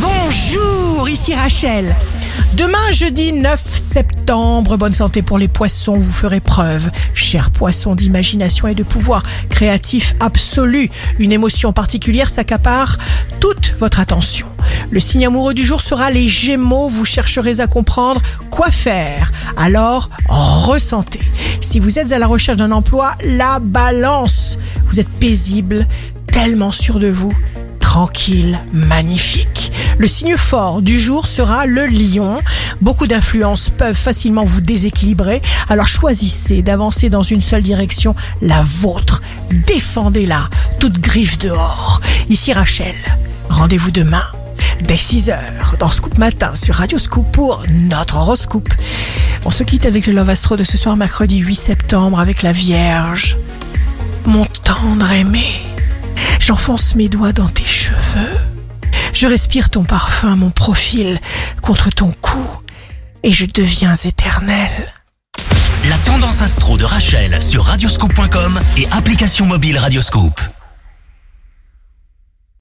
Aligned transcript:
Bonjour, 0.00 1.08
ici 1.08 1.34
Rachel. 1.34 1.94
Demain, 2.54 2.90
jeudi 2.92 3.32
9 3.32 3.60
septembre, 3.60 4.76
bonne 4.76 4.92
santé 4.92 5.22
pour 5.22 5.38
les 5.38 5.48
poissons, 5.48 5.98
vous 5.98 6.12
ferez 6.12 6.40
preuve, 6.40 6.90
chers 7.14 7.50
poissons, 7.50 7.94
d'imagination 7.94 8.68
et 8.68 8.74
de 8.74 8.82
pouvoir 8.82 9.22
créatif 9.50 10.14
absolu. 10.20 10.90
Une 11.18 11.32
émotion 11.32 11.72
particulière 11.72 12.28
s'accapare 12.28 12.96
toute 13.40 13.74
votre 13.80 14.00
attention. 14.00 14.46
Le 14.90 15.00
signe 15.00 15.26
amoureux 15.26 15.54
du 15.54 15.64
jour 15.64 15.80
sera 15.80 16.10
les 16.10 16.28
gémeaux, 16.28 16.88
vous 16.88 17.04
chercherez 17.04 17.60
à 17.60 17.66
comprendre 17.66 18.22
quoi 18.50 18.70
faire. 18.70 19.30
Alors, 19.56 20.08
ressentez. 20.28 21.20
Si 21.60 21.80
vous 21.80 21.98
êtes 21.98 22.12
à 22.12 22.18
la 22.18 22.26
recherche 22.26 22.58
d'un 22.58 22.72
emploi, 22.72 23.16
la 23.24 23.58
balance. 23.58 24.58
Vous 24.86 25.00
êtes 25.00 25.08
paisible, 25.08 25.86
tellement 26.32 26.72
sûr 26.72 26.98
de 26.98 27.08
vous, 27.08 27.36
tranquille, 27.80 28.60
magnifique. 28.72 29.57
Le 29.98 30.06
signe 30.06 30.36
fort 30.36 30.82
du 30.82 30.98
jour 30.98 31.26
sera 31.26 31.66
le 31.66 31.86
lion. 31.86 32.38
Beaucoup 32.80 33.06
d'influences 33.06 33.70
peuvent 33.70 33.96
facilement 33.96 34.44
vous 34.44 34.60
déséquilibrer, 34.60 35.42
alors 35.68 35.88
choisissez 35.88 36.62
d'avancer 36.62 37.10
dans 37.10 37.22
une 37.22 37.40
seule 37.40 37.62
direction, 37.62 38.14
la 38.40 38.62
vôtre. 38.62 39.20
Défendez-la, 39.50 40.48
toute 40.78 41.00
griffe 41.00 41.38
dehors. 41.38 42.00
Ici 42.28 42.52
Rachel, 42.52 42.94
rendez-vous 43.48 43.90
demain 43.90 44.24
dès 44.82 44.94
6h 44.94 45.38
dans 45.78 45.90
Scoop 45.90 46.18
Matin 46.18 46.54
sur 46.54 46.76
Radio 46.76 46.98
Scoop 46.98 47.30
pour 47.32 47.64
notre 47.70 48.16
horoscope. 48.16 48.72
On 49.44 49.50
se 49.50 49.62
quitte 49.62 49.86
avec 49.86 50.06
le 50.06 50.12
Love 50.12 50.30
Astro 50.30 50.56
de 50.56 50.64
ce 50.64 50.76
soir 50.76 50.96
mercredi 50.96 51.38
8 51.38 51.54
septembre 51.54 52.20
avec 52.20 52.42
la 52.42 52.52
Vierge. 52.52 53.38
Mon 54.26 54.44
tendre 54.62 55.10
aimé, 55.12 55.46
j'enfonce 56.38 56.94
mes 56.94 57.08
doigts 57.08 57.32
dans 57.32 57.48
tes 57.48 57.64
cheveux. 57.64 58.57
Je 59.20 59.26
respire 59.26 59.68
ton 59.68 59.82
parfum, 59.82 60.36
mon 60.36 60.50
profil 60.50 61.18
contre 61.60 61.90
ton 61.90 62.14
cou 62.20 62.38
et 63.24 63.32
je 63.32 63.46
deviens 63.46 63.96
éternel. 63.96 64.70
La 65.88 65.98
tendance 65.98 66.40
astro 66.40 66.78
de 66.78 66.84
Rachel 66.84 67.42
sur 67.42 67.64
radioscope.com 67.64 68.60
et 68.76 68.86
application 68.92 69.44
mobile 69.44 69.76
Radioscope. 69.76 70.40